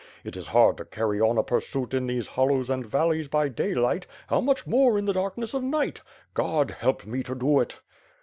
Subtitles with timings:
[0.23, 4.07] It is hard to carry on a pursuit in these hollows and valleys by daylight,
[4.29, 6.01] how much more in the darkness of night!
[6.33, 7.79] God help me to do it!"